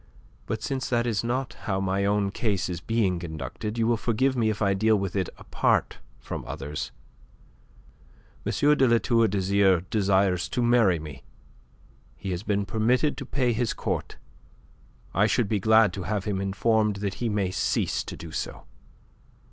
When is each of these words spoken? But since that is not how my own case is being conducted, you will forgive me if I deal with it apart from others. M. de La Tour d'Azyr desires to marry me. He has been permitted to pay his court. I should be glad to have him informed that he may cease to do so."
But 0.47 0.63
since 0.63 0.89
that 0.89 1.05
is 1.05 1.23
not 1.23 1.53
how 1.69 1.79
my 1.79 2.05
own 2.05 2.31
case 2.31 2.69
is 2.69 2.81
being 2.81 3.19
conducted, 3.19 3.77
you 3.77 3.85
will 3.85 3.97
forgive 3.97 4.35
me 4.35 4.49
if 4.49 4.59
I 4.59 4.73
deal 4.73 4.95
with 4.95 5.15
it 5.15 5.29
apart 5.37 5.99
from 6.17 6.43
others. 6.47 6.91
M. 8.43 8.51
de 8.77 8.87
La 8.87 8.97
Tour 8.97 9.27
d'Azyr 9.27 9.81
desires 9.91 10.49
to 10.49 10.63
marry 10.63 10.97
me. 10.97 11.21
He 12.15 12.31
has 12.31 12.41
been 12.41 12.65
permitted 12.65 13.15
to 13.17 13.27
pay 13.27 13.53
his 13.53 13.75
court. 13.75 14.17
I 15.13 15.27
should 15.27 15.47
be 15.47 15.59
glad 15.59 15.93
to 15.93 16.01
have 16.01 16.25
him 16.25 16.41
informed 16.41 16.95
that 16.95 17.13
he 17.21 17.29
may 17.29 17.51
cease 17.51 18.03
to 18.05 18.17
do 18.17 18.31
so." 18.31 18.63